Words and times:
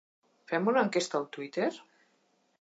Fem 0.51 0.71
una 0.71 0.81
enquesta 0.87 1.19
al 1.19 1.29
Twitter? 1.37 1.69